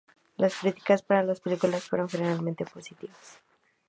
Las 0.35 0.57
críticas 0.57 1.03
para 1.03 1.21
la 1.21 1.35
película 1.35 1.77
fueron 1.77 2.09
generalmente 2.09 2.65
positivas. 2.65 3.37